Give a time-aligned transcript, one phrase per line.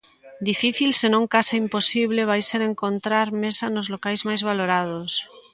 [0.49, 5.09] Difícil senón case imposible vai ser encontrar mesa nos locais máis valorados.